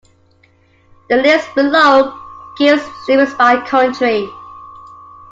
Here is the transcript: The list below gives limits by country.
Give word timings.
The 1.11 1.17
list 1.17 1.53
below 1.53 2.17
gives 2.57 2.81
limits 3.07 3.35
by 3.35 3.63
country. 3.67 4.27